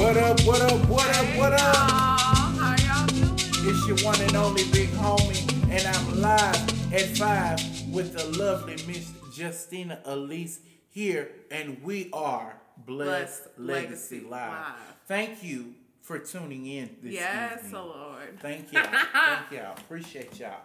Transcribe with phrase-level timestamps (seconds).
[0.00, 1.60] What up, what up, what up, what up?
[1.60, 3.34] How y'all doing?
[3.36, 7.60] It's your one and only big homie, and I'm live at five
[7.92, 14.50] with the lovely Miss Justina Elise here, and we are Blessed, Blessed Legacy, Legacy Live.
[14.52, 14.74] Live.
[15.06, 17.74] Thank you for tuning in this Yes, evening.
[17.76, 18.40] oh Lord.
[18.40, 18.84] Thank y'all.
[18.84, 19.72] Thank y'all.
[19.76, 20.62] Appreciate y'all.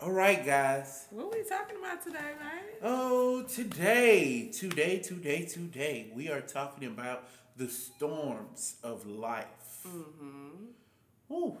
[0.00, 1.06] All right, guys.
[1.10, 2.74] What are we talking about today, right?
[2.82, 9.86] Oh, today, today, today, today, we are talking about the storms of life.
[9.86, 11.32] Mm-hmm.
[11.32, 11.56] Ooh.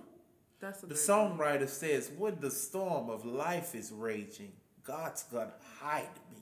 [0.60, 4.52] That's a The songwriter says, When the storm of life is raging,
[4.84, 6.38] God's gonna hide me.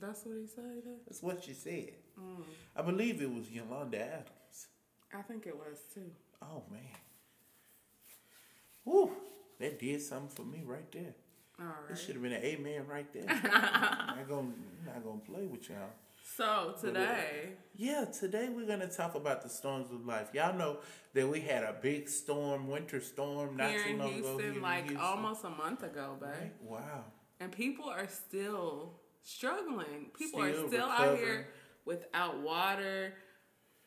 [0.00, 0.82] That's what he said.
[1.06, 1.92] That's what she said.
[2.18, 2.44] Mm.
[2.76, 4.68] I believe it was Yolanda Adams.
[5.12, 6.10] I think it was too.
[6.42, 6.80] Oh, man.
[8.84, 9.10] Woo.
[9.58, 11.14] That did something for me right there.
[11.60, 13.24] All It should have been an amen right there.
[13.28, 15.90] I'm not gonna, I'm not gonna play with y'all.
[16.36, 20.28] So today, Yeah, today we're gonna talk about the storms of life.
[20.32, 20.78] Y'all know
[21.14, 24.14] that we had a big storm, winter storm, not here too long ago.
[24.14, 25.00] Houston, here in like Houston.
[25.00, 26.52] almost a month ago, babe, Right?
[26.62, 27.04] Wow.
[27.40, 30.10] and people are still struggling.
[30.16, 31.48] People Still are still out here
[31.84, 33.14] without water.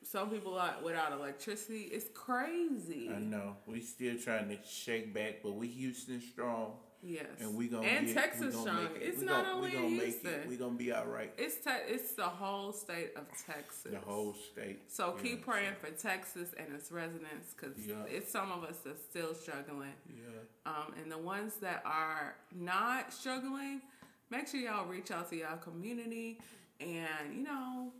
[0.03, 1.83] Some people are without electricity.
[1.83, 3.09] It's crazy.
[3.09, 3.55] I know.
[3.65, 6.73] We still trying to shake back, but we Houston strong,
[7.05, 7.25] Yes.
[7.41, 8.81] and we gonna and get, Texas we gonna.
[8.83, 9.01] Make it.
[9.03, 10.47] It's we not gonna, only we gonna in make it.
[10.47, 11.33] We gonna be all right.
[11.37, 13.91] It's te- it's the whole state of Texas.
[13.91, 14.89] The whole state.
[14.91, 17.95] So Yeah, keep praying for Texas and its residents because Yeah.
[18.07, 19.93] it's some of us that's still struggling.
[20.07, 20.71] Yeah.
[20.71, 23.81] Um, and the ones that are not struggling,
[24.29, 26.39] make sure y'all reach out to y'all community
[26.79, 27.91] and you know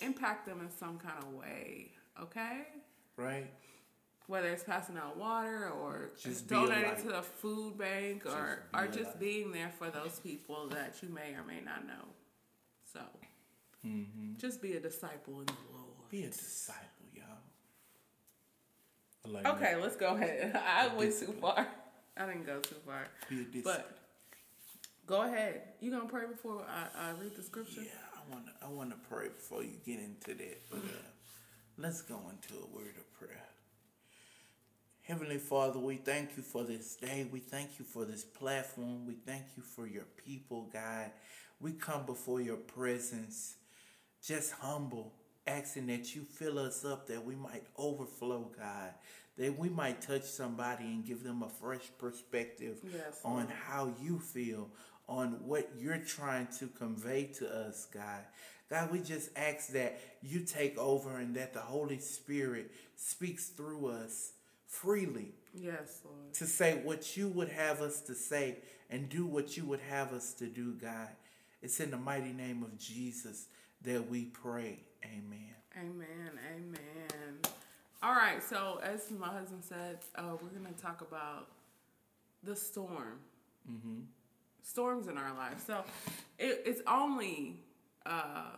[0.00, 1.92] impact them in some kind of way.
[2.22, 2.62] Okay,
[3.16, 3.46] Right.
[4.28, 8.86] Whether it's passing out water or Just donating to the food bank or Just or
[8.86, 9.20] just light.
[9.20, 12.04] being there for those people that you may or may not know.
[12.92, 13.00] So
[14.36, 15.86] just be a disciple in the Lord.
[15.88, 16.10] Mm-hmm.
[16.10, 17.24] Be a disciple, y'all.
[19.32, 19.82] Like Okay, that.
[19.82, 20.54] let's go ahead.
[20.66, 21.66] I went too far.
[22.16, 23.06] I didn't go too far.
[23.30, 23.62] Be a disciple.
[23.64, 23.98] But
[25.06, 25.62] go ahead.
[25.80, 27.82] You gonna pray before I, I read the scripture?
[27.82, 28.52] Yeah, I want to.
[28.66, 30.60] I want to pray before you get into that.
[30.70, 31.08] But uh,
[31.78, 33.44] let's go into a word of prayer.
[35.08, 37.26] Heavenly Father, we thank you for this day.
[37.32, 39.06] We thank you for this platform.
[39.06, 41.12] We thank you for your people, God.
[41.60, 43.54] We come before your presence,
[44.22, 45.14] just humble,
[45.46, 48.92] asking that you fill us up, that we might overflow, God.
[49.38, 53.48] That we might touch somebody and give them a fresh perspective Yes, on Lord.
[53.66, 54.68] how you feel,
[55.08, 58.24] on what you're trying to convey to us, God.
[58.68, 63.86] God, we just ask that you take over and that the Holy Spirit speaks through
[63.86, 64.32] us
[64.68, 66.32] freely Yes, Lord.
[66.34, 68.58] to say what you would have us to say
[68.90, 71.08] and do what you would have us to do, God.
[71.62, 73.46] It's in the mighty name of Jesus
[73.82, 74.80] that we pray.
[75.04, 75.54] Amen.
[75.76, 76.30] Amen.
[76.54, 77.38] Amen.
[78.02, 78.42] All right.
[78.42, 81.48] So as my husband said, uh, we're gonna talk about
[82.44, 83.18] the storm.
[83.70, 84.00] Mm-hmm.
[84.62, 85.64] Storms in our life.
[85.66, 85.82] So
[86.38, 87.56] it, it's only
[88.06, 88.56] uh,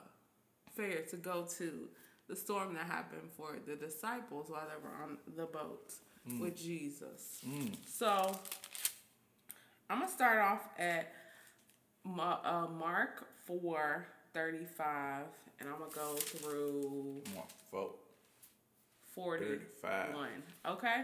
[0.77, 1.89] fair to go to
[2.31, 5.93] the storm that happened for the disciples while they were on the boat
[6.39, 7.41] with Jesus.
[7.47, 7.75] Mm.
[7.85, 8.39] So
[9.91, 11.13] I'm gonna start off at
[12.05, 15.25] Ma- uh, Mark four thirty five,
[15.59, 17.91] and I'm gonna go through Mark 4,
[19.13, 20.15] forty 35.
[20.15, 20.29] one.
[20.67, 21.03] Okay,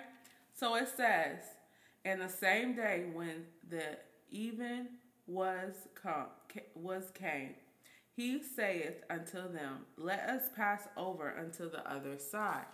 [0.54, 1.38] so it says,
[2.04, 3.82] and the same day when the
[4.30, 4.86] even
[5.26, 6.26] was come
[6.76, 7.54] was came,
[8.16, 12.64] he saith unto them, Let us pass over unto the other side.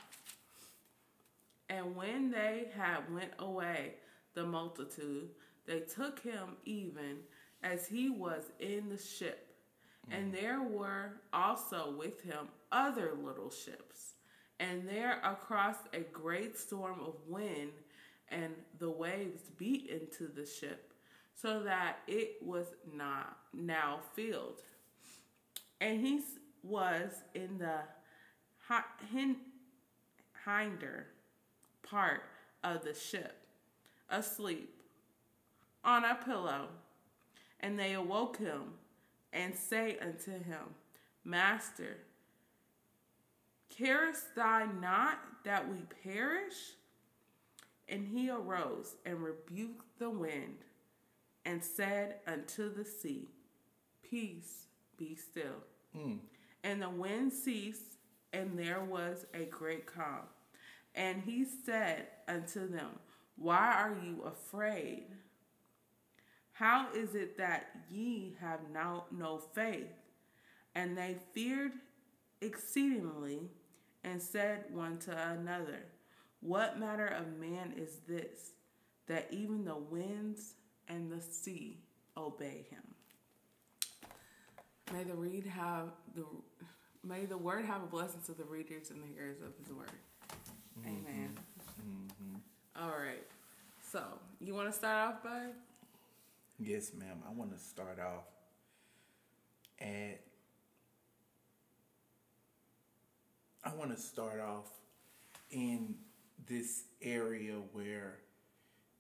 [1.69, 3.95] And when they had went away,
[4.35, 5.31] the multitude,
[5.67, 7.19] they took him even
[7.63, 9.49] as he was in the ship.
[10.11, 10.41] And mm.
[10.41, 14.15] there were also with him other little ships.
[14.61, 17.73] And there across a great storm of wind,
[18.29, 20.93] and the waves beat into the ship,
[21.35, 24.63] so that it was not now filled.
[25.83, 26.21] And he
[26.63, 27.81] was in the
[28.69, 28.85] hi-
[30.45, 31.07] hinder
[31.83, 32.23] part
[32.63, 33.37] of the ship,
[34.09, 34.81] asleep
[35.85, 36.69] on a pillow.
[37.59, 38.75] And they awoke him
[39.33, 40.77] and say unto him,
[41.25, 41.97] Master,
[43.69, 46.77] carest thou not that we perish?
[47.89, 50.59] And he arose and rebuked the wind
[51.45, 53.31] and said unto the sea,
[54.09, 55.72] Peace, be still.
[55.97, 56.19] Mm.
[56.65, 57.97] And the wind ceased,
[58.33, 60.27] and there was a great calm.
[60.95, 62.99] And he said unto them,
[63.37, 65.07] Why are you afraid?
[66.53, 69.91] How is it that ye have now no faith?
[70.75, 71.73] And they feared
[72.41, 73.51] exceedingly
[74.05, 75.85] and said one to another,
[76.41, 78.53] What matter of man is this,
[79.07, 80.55] that even the winds
[80.89, 81.81] and the sea
[82.17, 82.83] obey him?
[84.93, 86.25] May the read have the
[87.03, 89.91] may the word have a blessing to the readers and the hearers of his word.
[90.79, 90.89] Mm-hmm.
[90.89, 91.39] Amen.
[91.81, 92.83] Mm-hmm.
[92.83, 93.27] All right.
[93.91, 94.03] So
[94.39, 95.55] you want to start off, bud?
[96.59, 97.23] Yes, ma'am.
[97.27, 98.25] I want to start off
[99.81, 100.21] at.
[103.65, 104.69] I want to start off
[105.51, 105.95] in
[106.47, 108.19] this area where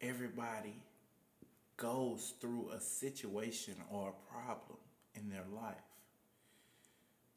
[0.01, 0.77] everybody
[1.77, 4.79] goes through a situation or a problem
[5.15, 5.75] in their life.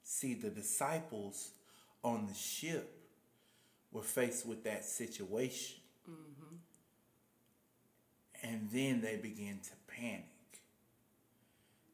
[0.04, 1.52] See, the disciples
[2.04, 2.92] on the ship
[3.92, 5.78] were faced with that situation.
[6.10, 6.56] Mm-hmm.
[8.44, 10.26] And then they begin to panic.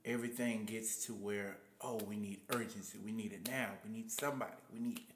[0.03, 2.97] Everything gets to where, oh, we need urgency.
[3.03, 3.69] We need it now.
[3.85, 4.51] We need somebody.
[4.73, 4.97] We need.
[4.97, 5.15] it.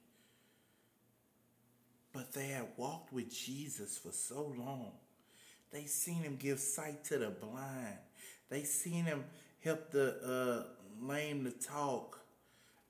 [2.14, 4.92] But they had walked with Jesus for so long.
[5.72, 7.98] They seen him give sight to the blind.
[8.50, 9.26] They seen him
[9.66, 12.20] help the uh, lame to talk,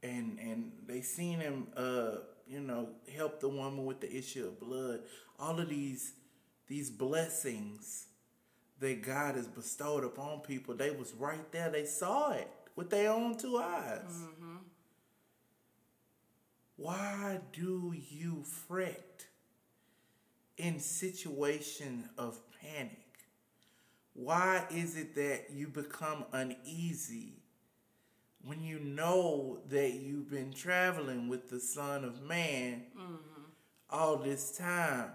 [0.04, 2.18] and and they seen him, uh,
[2.48, 5.00] you know, help the woman with the issue of blood.
[5.40, 6.14] All of these
[6.68, 8.08] these blessings
[8.80, 11.70] that God has bestowed upon people, they was right there.
[11.70, 14.24] They saw it with their own two eyes.
[16.76, 19.26] Why do you fret
[20.58, 23.05] in situation of panic?
[24.16, 27.34] Why is it that you become uneasy
[28.42, 33.42] when you know that you've been traveling with the Son of Man mm-hmm.
[33.90, 35.10] all this time?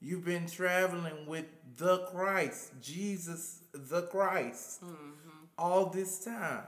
[0.00, 1.44] You've been traveling with
[1.76, 5.44] the Christ, Jesus the Christ, mm-hmm.
[5.56, 6.64] all this time.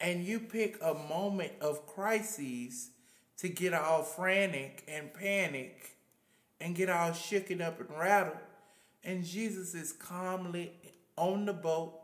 [0.00, 2.90] And you pick a moment of crises
[3.38, 5.96] to get all frantic and panic
[6.60, 8.36] and get all shooken up and rattled.
[9.06, 10.72] And Jesus is calmly
[11.16, 11.94] on the boat,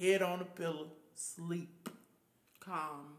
[0.00, 1.88] head on a pillow, sleep.
[2.60, 3.16] Calm.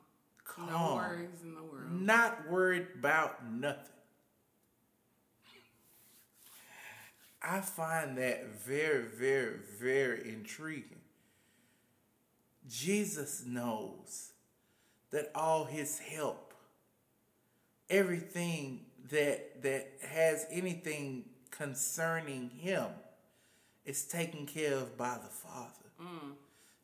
[0.58, 0.96] No Calm.
[0.96, 1.92] worries in the world.
[1.92, 3.84] Not worried about nothing.
[7.44, 11.02] I find that very, very, very intriguing.
[12.70, 14.32] Jesus knows
[15.10, 16.54] that all his help,
[17.90, 22.88] everything that that has anything concerning him
[23.86, 25.72] is taken care of by the Father.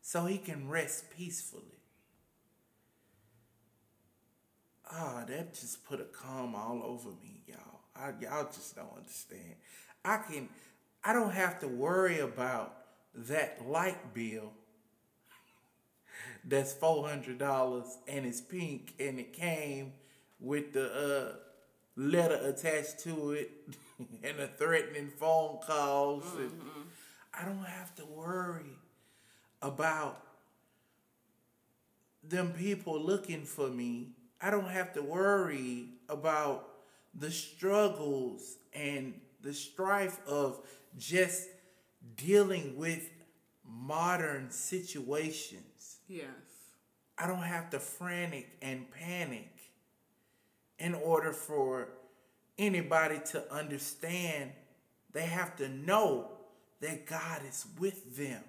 [0.01, 1.63] So he can rest peacefully.
[4.89, 7.81] Ah, that just put a calm all over me, y'all.
[7.95, 9.55] I, y'all just don't understand.
[10.05, 10.47] I can,
[11.03, 12.73] I don't have to worry about
[13.15, 14.53] that light bill
[16.45, 19.93] that's four hundred dollars and it's pink and it came
[20.39, 21.35] with the uh,
[21.97, 23.51] letter attached to it
[24.23, 26.23] and the threatening phone calls.
[26.37, 26.51] And
[27.33, 28.77] I don't have to worry
[29.61, 30.23] about
[32.23, 34.09] them people looking for me.
[34.39, 36.69] I don't have to worry about
[37.17, 40.61] the struggles and the strife of
[40.97, 41.47] just
[42.15, 43.09] dealing with
[43.65, 45.97] modern situations.
[46.07, 46.27] Yes.
[47.17, 49.49] I don't have to frantic and panic
[50.79, 51.89] in order for
[52.57, 54.51] anybody to understand.
[55.13, 56.31] They have to know
[56.81, 58.43] that God is with them.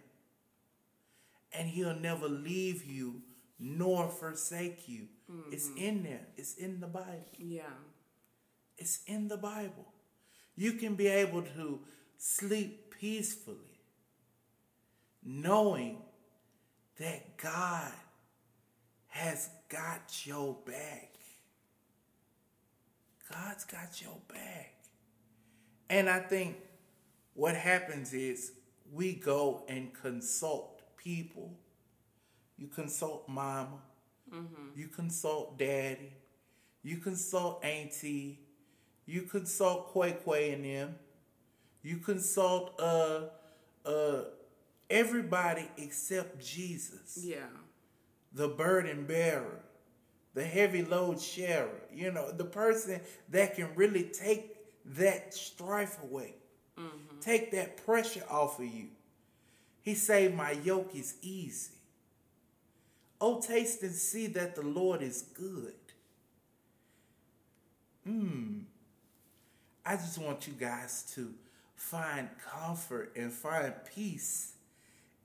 [1.52, 3.22] And he'll never leave you
[3.58, 5.08] nor forsake you.
[5.50, 5.78] It's mm-hmm.
[5.78, 6.26] in there.
[6.36, 7.26] It's in the Bible.
[7.38, 7.62] Yeah.
[8.76, 9.92] It's in the Bible.
[10.56, 11.80] You can be able to
[12.16, 13.80] sleep peacefully,
[15.24, 15.98] knowing
[16.98, 17.92] that God
[19.08, 21.07] has got your back.
[23.30, 24.74] God's got your back.
[25.90, 26.56] And I think
[27.34, 28.52] what happens is
[28.92, 31.54] we go and consult people.
[32.56, 33.78] You consult mama.
[34.76, 36.12] You consult daddy.
[36.82, 38.40] You consult auntie.
[39.06, 40.94] You consult Quay Quay and them.
[41.82, 43.22] You consult uh
[43.86, 44.24] uh
[44.90, 47.46] everybody except Jesus Yeah.
[48.32, 49.60] the burden bearer,
[50.38, 54.54] the heavy load sharer, you know, the person that can really take
[54.84, 56.32] that strife away,
[57.20, 58.86] take that pressure off of you.
[59.82, 61.72] He say, My yoke is easy.
[63.20, 65.74] Oh, taste and see that the Lord is good.
[68.04, 68.58] Hmm.
[69.84, 71.34] I just want you guys to
[71.74, 74.52] find comfort and find peace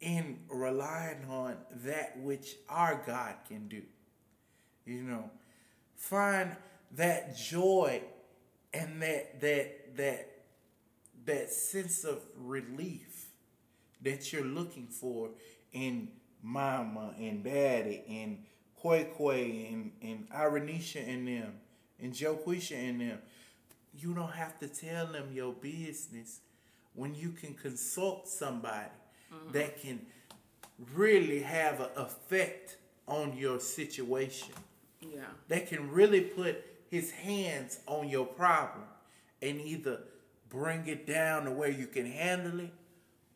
[0.01, 3.83] in relying on that which our God can do.
[4.85, 5.29] You know,
[5.95, 6.55] find
[6.95, 8.01] that joy
[8.73, 10.29] and that that that
[11.25, 13.27] that sense of relief
[14.01, 15.29] that you're looking for
[15.71, 16.09] in
[16.41, 18.43] mama and daddy and
[18.81, 21.53] Koi Koi and, and Iranisha and them
[22.01, 23.19] and Joe Quisha and them.
[23.97, 26.41] You don't have to tell them your business
[26.93, 28.89] when you can consult somebody
[29.33, 29.51] mm-hmm.
[29.53, 30.01] that can
[30.93, 34.53] really have an effect on your situation.
[35.13, 35.25] Yeah.
[35.47, 38.85] That can really put his hands on your problem
[39.41, 40.01] and either
[40.49, 42.73] bring it down to where you can handle it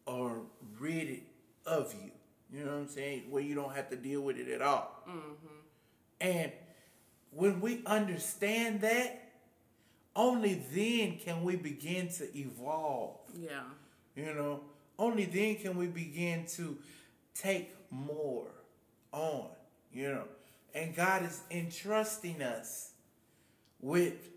[0.05, 0.43] or
[0.79, 1.23] rid it
[1.65, 2.11] of you.
[2.51, 3.23] You know what I'm saying?
[3.29, 5.03] Where you don't have to deal with it at all.
[5.09, 5.57] Mm-hmm.
[6.21, 6.51] And
[7.31, 9.23] when we understand that,
[10.15, 13.17] only then can we begin to evolve.
[13.35, 13.63] Yeah.
[14.15, 14.61] You know,
[14.97, 16.77] only then can we begin to
[17.35, 18.47] take more
[19.11, 19.47] on,
[19.91, 20.23] you know.
[20.77, 22.91] And God is entrusting us
[23.81, 24.29] with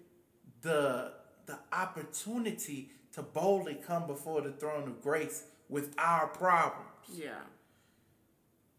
[0.63, 1.13] the
[1.45, 6.89] the opportunity to boldly come before the throne of grace with our problems.
[7.13, 7.41] Yeah.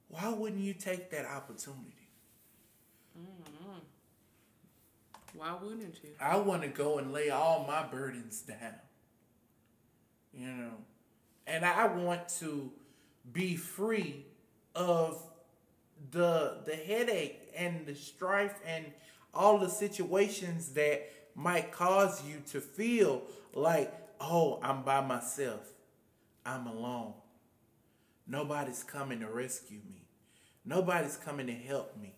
[0.08, 2.10] Why wouldn't you take that opportunity?
[3.20, 3.80] Mm-hmm.
[5.36, 6.10] Why wouldn't you?
[6.20, 8.74] I want to go and lay all my burdens down.
[10.34, 10.74] You know,
[11.46, 12.72] and I want to
[13.32, 14.26] be free
[14.74, 15.22] of
[16.10, 18.86] the the headache and the strife and
[19.34, 25.72] all the situations that might cause you to feel like, "Oh, I'm by myself.
[26.46, 27.14] I'm alone.
[28.28, 30.08] Nobody's coming to rescue me.
[30.66, 32.16] Nobody's coming to help me."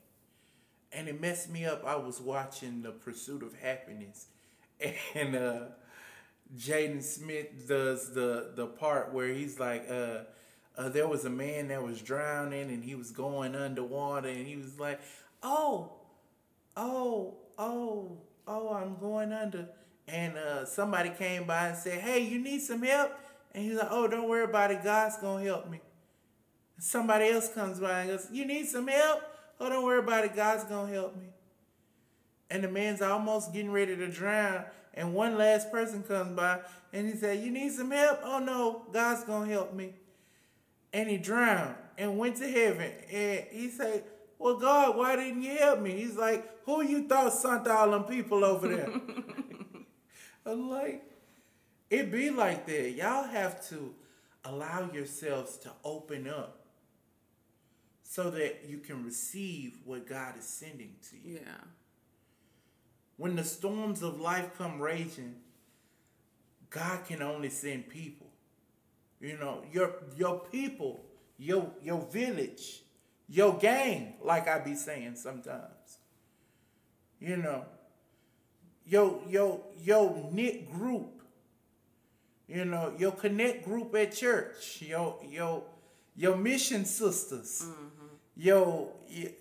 [0.94, 1.84] and it messed me up.
[1.86, 4.28] I was watching The Pursuit of Happiness,
[5.16, 5.60] and uh,
[6.56, 10.20] Jaden Smith does the the part where he's like, uh,
[10.78, 14.56] uh, there was a man that was drowning and he was going underwater, and he
[14.56, 15.00] was like,
[15.42, 15.94] oh,
[16.76, 19.70] oh, oh, oh, I'm going under,
[20.08, 23.12] and uh, somebody came by and said, hey, you need some help,
[23.54, 25.80] and he's like, oh, don't worry about it, God's gonna help me.
[26.80, 29.22] Somebody else comes by and goes, you need some help.
[29.60, 30.36] Oh, don't worry about it.
[30.36, 31.28] God's going to help me.
[32.50, 34.66] And the man's almost getting ready to drown.
[34.94, 36.60] And one last person comes by
[36.92, 38.20] and he said, You need some help?
[38.24, 38.84] Oh, no.
[38.92, 39.94] God's going to help me.
[40.94, 42.92] And he drowned and went to heaven.
[43.12, 44.04] And he said,
[44.38, 45.92] Well, God, why didn't you help me?
[45.92, 48.90] He's like, Who you thought sent all them people over there?
[50.46, 51.04] I'm like,
[51.90, 52.92] it be like that.
[52.92, 53.94] Y'all have to
[54.46, 56.66] allow yourselves to open up
[58.02, 61.40] so that you can receive what God is sending to you.
[61.44, 61.64] Yeah.
[63.18, 65.36] When the storms of life come raging,
[66.70, 68.28] God can only send people.
[69.24, 71.06] You know, your your people,
[71.38, 72.84] your your village,
[73.30, 75.98] your gang, like I be saying sometimes.
[77.22, 77.64] You know,
[78.86, 81.22] your your your knit group.
[82.50, 85.64] You know, your connect group at church, your your
[86.18, 88.08] your mission sisters, mm-hmm.
[88.36, 89.32] yo, y-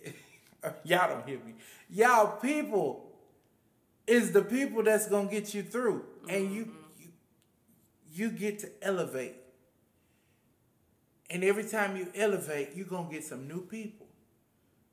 [0.85, 1.55] y'all don't hear me.
[1.91, 3.11] Y'all people
[4.07, 7.03] is the people that's gonna get you through, and you, mm-hmm.
[7.03, 7.11] you
[8.13, 9.42] you get to elevate.
[11.33, 14.07] And every time you elevate, you're gonna get some new people.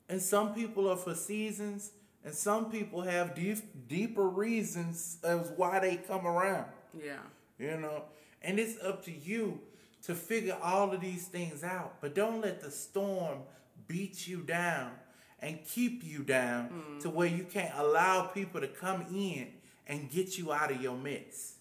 [0.08, 1.92] And some people are for seasons,
[2.24, 6.64] and some people have deep, deeper reasons as why they come around.
[6.98, 7.18] Yeah.
[7.58, 8.04] you know?
[8.40, 9.60] And it's up to you
[10.04, 12.00] to figure all of these things out.
[12.00, 13.40] But don't let the storm
[13.86, 14.92] beat you down
[15.40, 17.02] and keep you down mm.
[17.02, 19.48] to where you can't allow people to come in
[19.86, 21.56] and get you out of your mess.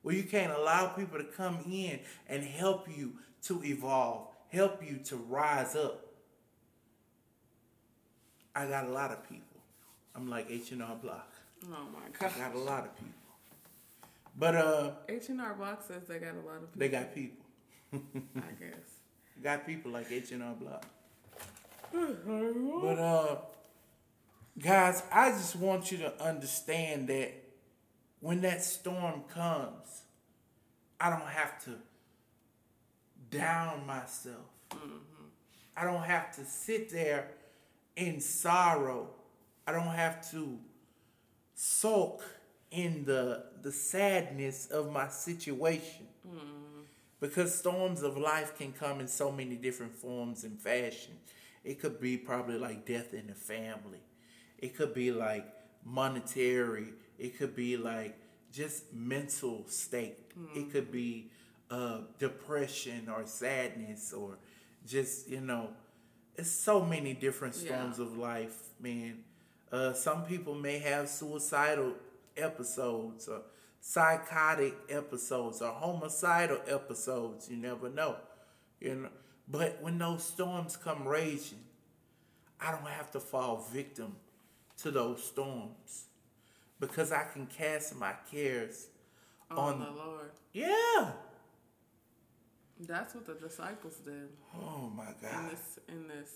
[0.00, 3.14] Where you can't allow people to come in and help you
[3.46, 6.06] to evolve help you to rise up
[8.54, 9.60] i got a lot of people
[10.14, 11.32] i'm like h&r block
[11.64, 12.38] Oh my i god.
[12.38, 13.12] got a lot of people
[14.38, 16.78] but uh H and R Block says they got a lot of people.
[16.78, 17.44] they got people
[18.36, 18.86] I guess.
[19.42, 20.84] Got people like H and R Block.
[21.94, 23.36] But uh
[24.58, 27.32] guys, I just want you to understand that
[28.20, 30.02] when that storm comes,
[31.00, 31.70] I don't have to
[33.38, 34.46] down myself.
[34.70, 34.96] Mm-hmm.
[35.76, 37.28] I don't have to sit there
[37.96, 39.08] in sorrow.
[39.66, 40.58] I don't have to
[41.54, 42.22] sulk
[42.70, 46.80] in the the sadness of my situation mm-hmm.
[47.20, 51.14] because storms of life can come in so many different forms and fashion.
[51.64, 54.02] It could be probably like death in the family.
[54.58, 55.46] It could be like
[55.84, 56.92] monetary.
[57.18, 58.18] It could be like
[58.52, 60.18] just mental state.
[60.30, 60.70] It mm-hmm.
[60.70, 61.30] could be
[61.70, 64.38] uh, depression or sadness or
[64.86, 65.70] just you know,
[66.36, 67.68] it's so many different Yeah.
[67.68, 69.24] storms of life, man.
[69.72, 71.94] Uh, some people may have suicidal
[72.36, 73.42] episodes or
[73.80, 77.48] psychotic episodes or homicidal episodes.
[77.50, 78.16] You never know.
[78.80, 79.08] You know.
[79.48, 81.64] But when those storms come raging,
[82.60, 84.16] I don't have to fall victim
[84.78, 86.06] to those storms
[86.80, 88.88] because I can cast my cares
[89.50, 89.80] on.
[89.80, 90.30] the Lord.
[90.52, 91.12] Yeah.
[92.80, 95.44] That's what the disciples did Oh my God!
[95.44, 96.30] in this in this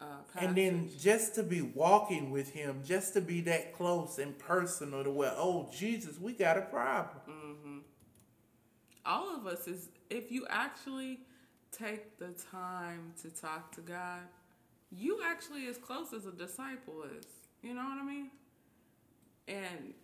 [0.00, 0.04] uh.
[0.38, 5.04] And then just to be walking with him, just to be that close and personal
[5.04, 7.84] to where, oh Jesus, we got a problem.
[9.04, 11.20] all of us is if you actually
[11.70, 14.20] take the time to talk to God,
[14.90, 17.26] you actually as close as a disciple is.
[17.62, 18.30] You know what I mean?
[19.46, 19.94] And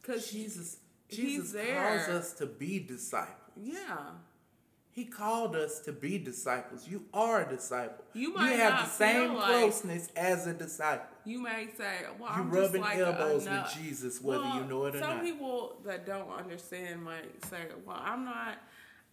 [0.00, 0.78] because Jesus,
[1.10, 3.36] Jesus calls us to be disciples.
[3.56, 4.12] yeah,
[4.96, 6.88] He called us to be disciples.
[6.88, 8.02] You are a disciple.
[8.14, 11.14] You might you have the same like- closeness as a disciple.
[11.26, 14.56] you may say, "Well, You I'm rubbing just like elbows a, with Jesus, whether Well,
[14.56, 15.16] you know it or some not.
[15.18, 18.58] Some people that don't understand might say, "Well, I'm not."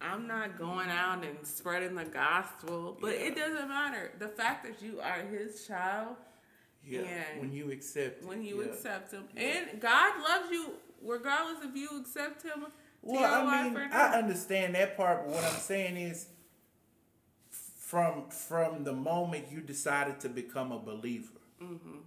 [0.00, 4.10] I'm not going out and spreading the gospel, but it doesn't matter.
[4.18, 6.16] The fact that you are his child
[6.84, 8.70] yeah, and when you accept when you yeah.
[8.70, 9.24] accept him.
[9.36, 12.66] And God loves you regardless if you accept him
[13.06, 16.26] Well, I mean, I understand that part, but what I'm saying is,
[17.50, 21.28] from from the moment you decided to become a believer,
[21.62, 21.98] Mm-hmm.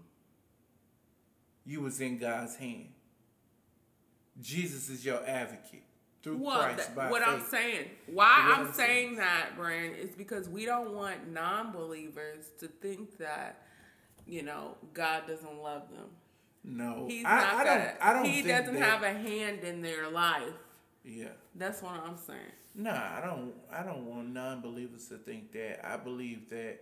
[1.66, 2.88] you was in God's hand.
[4.42, 5.84] Jesus is your advocate
[6.22, 7.28] through Well, Christ what faith.
[7.28, 9.16] I'm saying, why I'm I'm saying saying.
[9.18, 13.62] that, Brian, is because we don't want non-believers to think that,
[14.28, 16.10] you know, God doesn't love them.
[16.64, 17.80] no, He's I, not I gonna.
[17.86, 17.98] don't.
[18.02, 18.26] I don't.
[18.26, 20.44] he doesn't that, have a hand in their life.
[21.08, 21.30] Yeah.
[21.56, 22.40] That's what I'm saying.
[22.76, 23.54] Nah, I don't.
[23.72, 25.88] I don't want non-believers to think that.
[25.88, 26.82] I believe that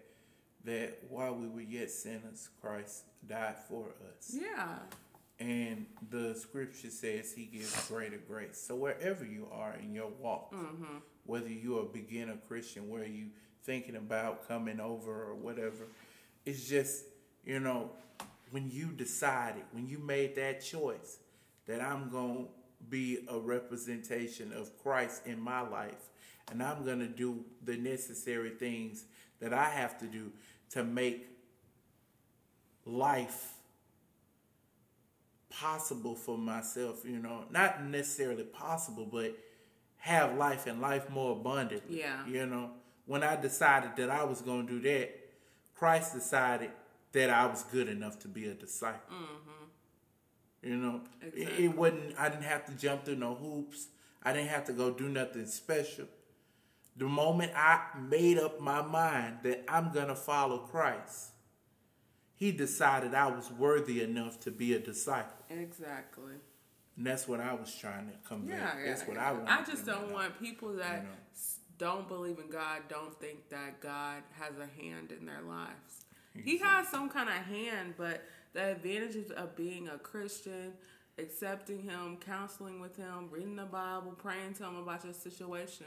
[0.65, 4.79] that while we were yet sinners, Christ died for us, Yeah.
[5.39, 8.59] and the Scripture says He gives greater grace.
[8.67, 10.97] So wherever you are in your walk, Mm-hmm.
[11.25, 13.27] whether you're a beginner Christian, where you
[13.63, 15.85] thinking about coming over or whatever,
[16.45, 17.03] it's just
[17.45, 17.91] you know
[18.51, 21.19] when you decided, when you made that choice
[21.67, 22.49] that I'm going to
[22.89, 26.09] be a representation of Christ in my life
[26.51, 29.05] and I'm going to do the necessary things
[29.39, 30.31] that I have to do
[30.71, 31.27] to make
[32.85, 33.53] life
[35.49, 39.37] possible for myself, you know, not necessarily possible, but
[39.97, 41.99] have life and life more abundantly.
[41.99, 42.25] Yeah.
[42.27, 42.71] You know,
[43.05, 45.19] when I decided that I was going to do that,
[45.75, 46.71] Christ decided
[47.13, 49.15] that I was good enough to be a disciple.
[49.15, 49.64] Mm-hmm.
[50.65, 51.65] You know, it, Exactly.
[51.65, 52.19] it wasn't.
[52.19, 53.87] I didn't have to jump through no hoops.
[54.23, 56.05] I didn't have to go do nothing special.
[56.97, 61.31] The moment I made up my mind that I'm gonna follow Christ,
[62.37, 66.33] He decided I was worthy enough to be a disciple, Exactly.
[66.97, 68.85] and that's what I was trying to come Yeah, yeah.
[68.87, 69.29] that's what yeah.
[69.29, 69.49] I want.
[69.49, 71.09] I just don't want people that know.
[71.77, 76.05] don't believe in God don't think that God has a hand in their lives.
[76.33, 78.21] He has some kind of hand, but
[78.55, 80.73] the advantages of being a Christian,
[81.19, 85.85] accepting Him, counseling with Him, reading the Bible, praying to Him about your situation.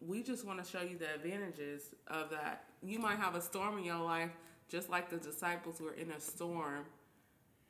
[0.00, 2.64] We just want to show you the advantages of that.
[2.82, 4.30] You might have a storm in your life,
[4.68, 6.86] just like the disciples were in a storm,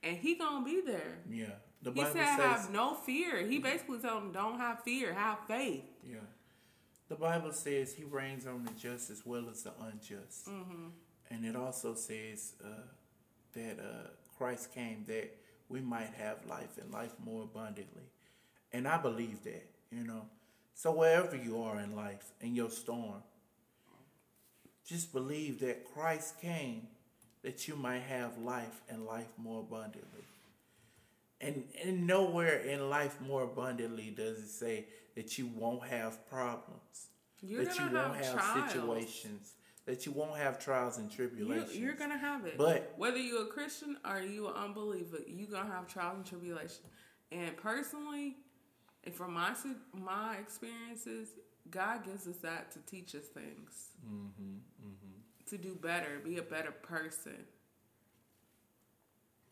[0.03, 1.19] and He gonna be there.
[1.29, 1.47] Yeah,
[1.83, 2.39] the He Bible said, says.
[2.39, 6.17] "Have no fear." He basically told them, "Don't have fear, have faith." Yeah.
[7.09, 10.49] The Bible says he reigns on the just as well as the unjust.
[10.49, 10.89] Mm-hmm.
[11.31, 12.69] And it also says uh,
[13.55, 15.31] that uh, Christ came that
[15.69, 18.03] we might have life and life more abundantly.
[18.73, 20.27] And I believe that, you know.
[20.75, 23.23] So wherever you are in life, in your storm,
[24.87, 26.89] just believe that Christ came
[27.43, 30.25] that you might have life and life more abundantly.
[31.41, 34.87] And, and nowhere in life more abundantly does it say
[35.17, 37.09] that you won't have problems,
[37.41, 41.77] You're that you won't have have, situations, that you won't have trials and You, tribulations.
[41.77, 42.57] you're gonna have it.
[42.57, 46.85] But- whether you're a Christian or you an unbeliever, you're gonna have trials and tribulation.
[47.33, 48.37] And personally,
[49.05, 49.55] and from my
[49.93, 51.31] my experiences,
[51.71, 54.59] God gives us that to teach us things, Mm-hmm,
[55.47, 57.47] to do better, be a better person.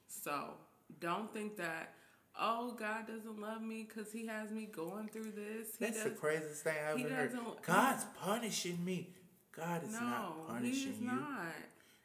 [0.07, 0.55] So
[1.01, 1.95] don't think that.
[2.39, 5.77] Oh, God doesn't love me because He has me going through this.
[5.79, 7.39] He That's the craziest thing I've ever heard.
[7.63, 9.15] God's punishing me.
[9.61, 11.07] God is no, not punishing He is you.
[11.07, 11.53] not.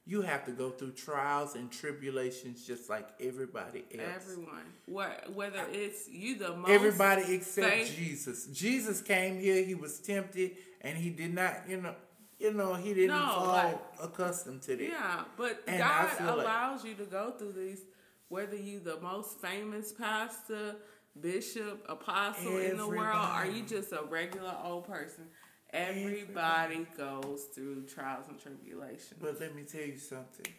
[0.08, 4.08] You have to go through trials and tribulations just like everybody else.
[4.16, 8.46] Everyone, what whether it's you the most Everybody except Jesus.
[8.48, 11.96] Jesus came here, he was tempted, and he did not, you know,
[12.40, 14.84] you know, he didn't No, fall like- accustomed to that.
[14.84, 17.82] Yeah, but And God feel like- allows you to go through these,
[18.30, 20.76] whether you the most famous pastor,
[21.20, 23.60] bishop, apostle in the world, or Everybody.
[23.60, 25.30] you just a regular old person.
[25.72, 29.14] Everybody goes through trials and tribulations.
[29.20, 30.54] But let me tell you something.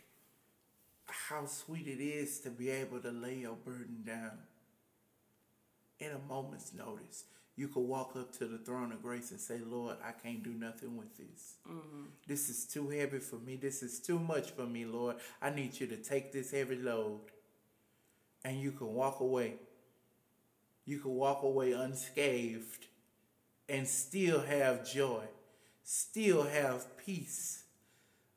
[1.07, 4.38] How sweet it is to be able to lay your burden down
[5.99, 7.25] in a moment's notice.
[7.57, 10.51] You could walk up to the throne of grace and say, Lord, I can't do
[10.51, 11.55] nothing with this.
[11.66, 12.03] Mm-hmm.
[12.27, 13.57] This is too heavy for me.
[13.57, 15.16] This is too much for me, Lord.
[15.40, 17.21] I need you to take this heavy load.
[18.45, 19.55] And you can walk away.
[20.85, 22.87] You can walk away unscathed
[23.68, 25.24] and still have joy,
[25.83, 27.64] still have peace,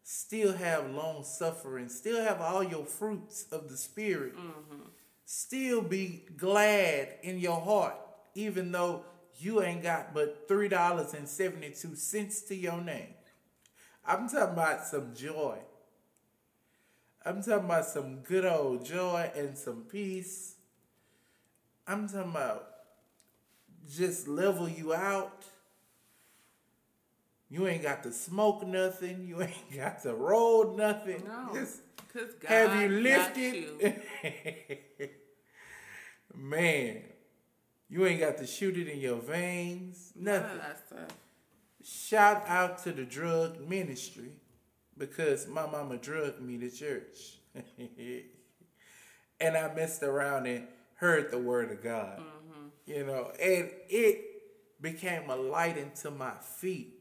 [0.04, 4.82] still have long suffering, still have all your fruits of the Spirit, mm-hmm.
[5.26, 7.96] still be glad in your heart,
[8.34, 9.04] even though
[9.38, 13.14] you ain't got but $3.72 to your name.
[14.06, 15.60] I'm talking about some joy.
[17.24, 20.56] I'm talking about some good old joy and some peace.
[21.86, 22.69] I'm talking about
[23.90, 25.44] just level you out.
[27.50, 29.26] You ain't got to smoke nothing.
[29.28, 31.24] You ain't got to roll nothing.
[31.26, 31.82] No, Just
[32.14, 33.54] God have you lifted?
[33.56, 35.10] you.
[36.36, 37.02] Man,
[37.90, 40.14] you ain't got to shoot it in your veins.
[40.16, 40.60] None Nothing.
[40.88, 41.18] stuff.
[41.84, 44.34] Shout out to the drug ministry
[44.98, 47.40] because my mama drugged me to church.
[49.40, 52.20] and I messed around and heard the word of God.
[52.20, 52.39] Mm.
[52.90, 54.26] You know, and it
[54.82, 56.96] became a light into my feet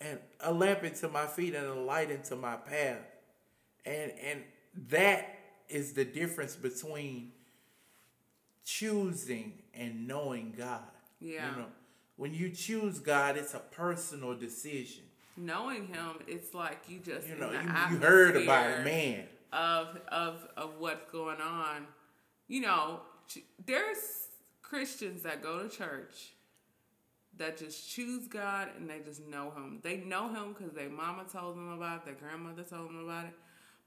[0.00, 3.04] and a lamp into my feet and a light into my path.
[3.84, 4.42] And and
[4.88, 7.32] that is the difference between
[8.64, 10.80] choosing and knowing God.
[11.20, 11.50] Yeah.
[11.50, 11.66] You know,
[12.16, 15.04] when you choose God, it's a personal decision.
[15.36, 19.24] Knowing Him, it's like you just You know, you, you heard about a man.
[19.52, 21.86] of of of what's going on.
[22.48, 23.00] You know,
[23.66, 23.98] there's
[24.72, 26.32] Christians that go to church
[27.36, 29.80] that just choose God and they just know Him.
[29.82, 33.26] They know Him because their mama told them about it, their grandmother told them about
[33.26, 33.34] it.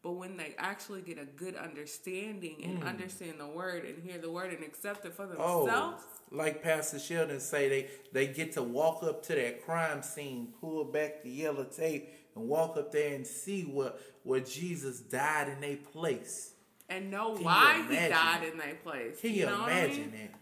[0.04, 2.88] But when they actually get a good understanding and hmm.
[2.88, 7.00] understand the word and hear the word and accept it for Oh, themselves, like Pastor
[7.00, 11.32] Sheldon say, they they get to walk up to that crime scene, pull back the
[11.32, 16.52] yellow tape, and walk up there and see what where Jesus died in their place.
[16.90, 19.20] and know Can why He died in their place.
[19.20, 20.12] Can you, know what I imagine mean?
[20.12, 20.40] that?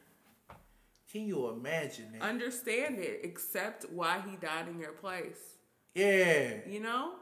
[1.14, 2.24] Can you imagine that?
[2.24, 3.22] Understand it.
[3.24, 5.58] Accept why He died in your place.
[5.94, 7.14] yeah, You know?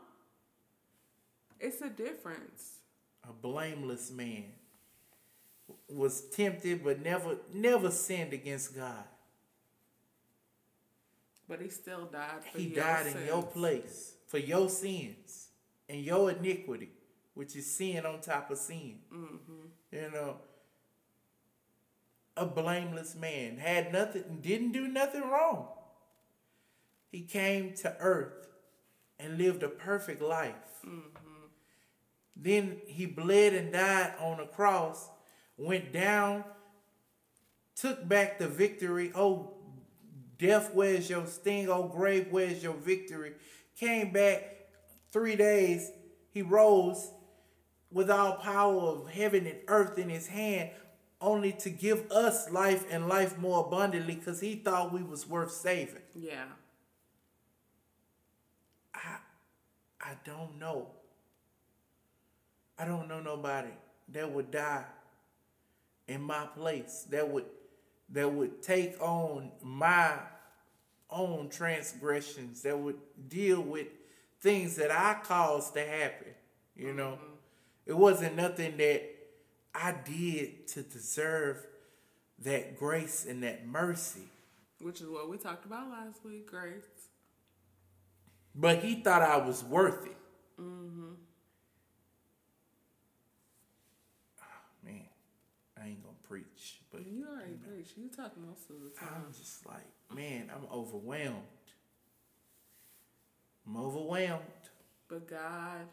[1.59, 2.79] It's a difference.
[3.29, 4.45] a blameless man
[5.89, 9.03] was tempted but never never sinned against God.
[11.47, 15.49] But he still died for He died in your place for your sins
[15.89, 16.89] and your iniquity,
[17.33, 18.99] which is sin on top of sin.
[19.13, 19.67] Mm-hmm.
[19.91, 20.37] You know,
[22.37, 25.67] a blameless man had nothing, didn't do nothing wrong.
[27.11, 28.47] He came to earth
[29.19, 30.55] and lived a perfect life.
[30.85, 31.47] Mm-hmm.
[32.35, 35.09] Then he bled and died on a cross,
[35.57, 36.43] went down,
[37.75, 39.11] took back the victory.
[39.13, 39.53] Oh,
[40.37, 41.69] death, where's your sting?
[41.69, 43.33] Oh, grave, where's your victory?
[43.77, 44.69] Came back
[45.11, 45.91] three days.
[46.31, 47.11] He rose
[47.91, 50.69] with all power of heaven and earth in his hand,
[51.21, 55.51] only to give us life and life more abundantly because he thought we was worth
[55.51, 56.01] saving.
[56.15, 56.45] Yeah.
[58.93, 59.17] I
[60.01, 60.87] I don't know.
[62.77, 63.69] I don't know nobody
[64.09, 64.85] that would die
[66.07, 67.45] in my place that would
[68.09, 70.13] that would take on my
[71.09, 72.97] own transgressions that would
[73.29, 73.87] deal with
[74.41, 76.33] things that I caused to happen.
[76.75, 77.33] You know, mm-hmm.
[77.85, 79.03] it wasn't nothing that
[79.73, 81.65] I did to deserve
[82.43, 84.29] that grace and that mercy.
[84.79, 86.83] Which is what we talked about last week, Grace.
[88.53, 90.17] But he thought I was worth it.
[94.41, 94.45] Ah,
[94.83, 95.05] man,
[95.81, 97.93] I ain't gonna preach, but You already preach.
[97.95, 99.23] You talk most of the time.
[99.27, 101.37] I'm just like, man, I'm overwhelmed.
[103.65, 104.41] I'm overwhelmed.
[105.07, 105.87] But God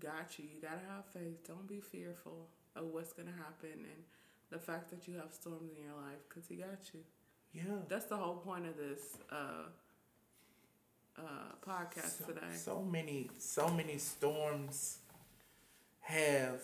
[0.00, 0.44] got you.
[0.54, 1.46] You gotta have faith.
[1.46, 4.04] Don't be fearful of what's gonna happen and
[4.50, 7.00] the fact that you have storms in your life, because He got you.
[7.52, 7.80] Yeah.
[7.88, 9.66] That's the whole point of this uh,
[11.18, 11.22] uh,
[11.66, 12.54] podcast So, today.
[12.54, 14.98] so many, so many storms
[16.00, 16.60] have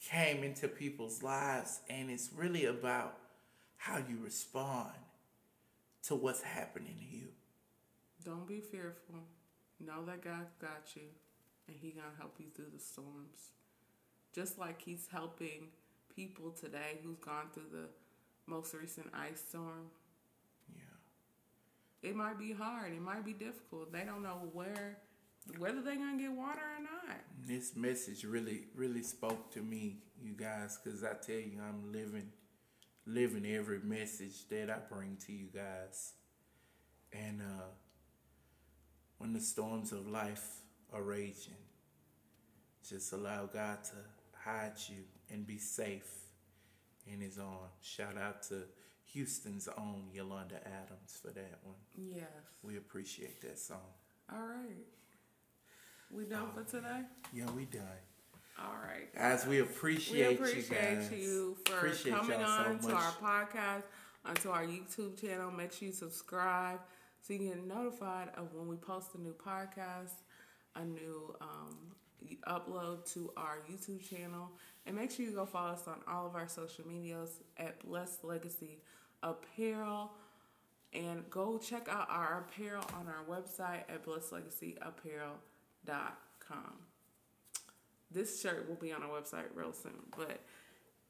[0.00, 3.16] came into people's lives, and it's really about
[3.76, 4.92] how you respond
[6.04, 7.28] to what's happening to you.
[8.24, 9.16] Don't be fearful.
[9.80, 11.02] Know that God got you,
[11.68, 13.50] and He gonna help you through the storms.
[14.32, 15.68] Just like He's helping
[16.14, 17.88] people today who's gone through the
[18.46, 19.90] most recent ice storm.
[20.74, 22.08] Yeah.
[22.08, 22.92] It might be hard.
[22.92, 23.92] It might be difficult.
[23.92, 24.98] They don't know where,
[25.58, 27.18] whether they're gonna get water or not.
[27.46, 32.30] This message really, really spoke to me, you guys, because I tell you, I'm living,
[33.06, 36.14] living every message that I bring to you guys.
[37.12, 37.64] And uh,
[39.18, 41.54] when the storms of life are raging,
[42.88, 43.92] just allow God to
[44.44, 46.10] hide you and be safe
[47.06, 47.72] in His arms.
[47.82, 48.64] Shout out to
[49.12, 51.76] Houston's own Yolanda Adams for that one.
[51.96, 52.26] Yes.
[52.62, 53.78] We appreciate that song.
[54.32, 54.86] All right.
[56.10, 57.02] We done for today.
[57.32, 57.82] Yeah, we done.
[58.58, 59.12] All right.
[59.14, 61.12] Guys, we We appreciate, appreciate you guys.
[61.12, 63.82] you for Appreciate coming y'all so on to our podcast,
[64.24, 65.50] onto our YouTube channel.
[65.50, 66.80] Make sure you subscribe
[67.22, 70.12] so you get notified of when we post a new podcast,
[70.76, 71.76] a new um,
[72.48, 74.50] upload to our YouTube channel.
[74.86, 78.24] And make sure you go follow us on all of our social medias at Blessed
[78.24, 78.78] Legacy
[79.22, 80.10] Apparel.
[80.92, 86.72] And go check out our apparel on our website at blessedlegacyapparel.com.
[88.10, 89.92] This shirt will be on our website real soon.
[90.16, 90.40] But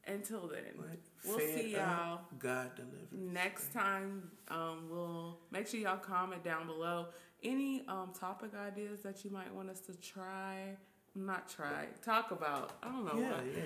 [0.07, 3.11] until then, But we'll fed see y'all God delivered.
[3.33, 4.31] next time.
[4.49, 7.07] Um, we'll make sure y'all comment down below
[7.43, 10.77] any um, topic ideas that you might want us to try.
[11.15, 12.71] Not try, talk about.
[12.81, 13.19] I don't know.
[13.21, 13.45] Yeah, what.
[13.45, 13.63] yeah,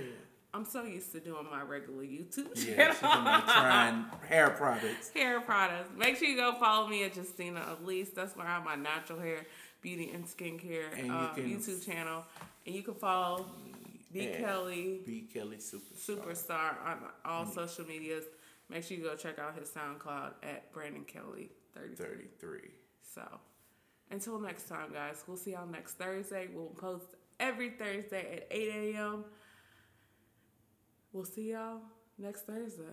[0.54, 2.76] I'm so used to doing my regular YouTube yeah.
[2.76, 2.94] channel.
[2.94, 5.10] She's been trying hair products.
[5.14, 5.90] hair products.
[5.96, 8.10] Make sure you go follow me at Justina Elise.
[8.10, 9.46] That's where I have my natural hair,
[9.82, 12.24] beauty, and skincare And uh, YouTube channel.
[12.66, 13.46] And you can follow
[14.12, 15.28] B Kelly B.
[15.32, 16.18] Kelly Superstar.
[16.18, 18.24] Superstar on all social medias.
[18.70, 22.06] Make sure you go check out his SoundCloud at Brandon Kelly 33.
[22.06, 22.60] 33.
[23.14, 23.22] So
[24.10, 26.48] until next time, guys, we'll see y'all next Thursday.
[26.54, 29.26] We'll post every Thursday at 8 a.m.
[31.14, 31.82] We'll see y'all
[32.18, 32.84] next Thursday.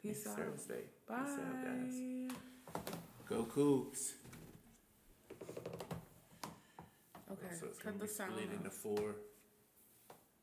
[0.00, 0.46] Peace Next out.
[0.46, 0.80] Thursday.
[1.08, 1.22] Bye.
[1.24, 2.84] Peace out, guys.
[3.28, 4.12] Go Cougs.
[7.32, 9.16] Okay, So it's cut the sound split into four.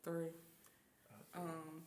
[0.04, 0.28] Three.
[1.36, 1.84] Um,